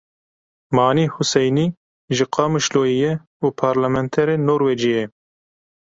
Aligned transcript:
Manî 0.75 1.05
Huseynî 1.15 1.65
ji 2.15 2.25
Qamişloyê 2.35 2.95
ye 3.03 3.13
û 3.45 3.47
parlementerê 3.61 4.35
Norwêcê 4.47 4.91
ye. 4.99 5.05